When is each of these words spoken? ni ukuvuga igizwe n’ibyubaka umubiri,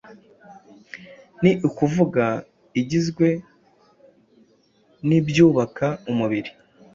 ni 1.41 1.51
ukuvuga 1.67 2.25
igizwe 2.81 3.27
n’ibyubaka 5.07 5.87
umubiri, 6.11 6.51